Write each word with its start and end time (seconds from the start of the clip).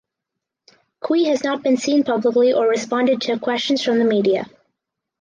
Qui 1.03 1.25
has 1.25 1.43
not 1.43 1.61
been 1.61 1.77
seen 1.77 2.03
publicly 2.03 2.53
or 2.53 2.67
responded 2.67 3.21
to 3.21 3.37
questions 3.37 3.83
from 3.83 3.99
the 3.99 4.03
media. 4.05 4.49